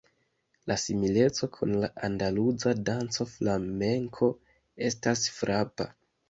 La 0.69 0.75
simileco 0.83 1.49
kun 1.57 1.73
la 1.83 1.89
andaluza 2.07 2.73
danco 2.89 3.27
Flamenko 3.35 4.31
estas 4.89 5.29
frapa. 5.37 5.89